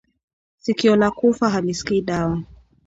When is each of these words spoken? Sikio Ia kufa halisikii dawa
Sikio 0.57 0.95
Ia 0.95 1.11
kufa 1.11 1.49
halisikii 1.49 2.01
dawa 2.01 2.43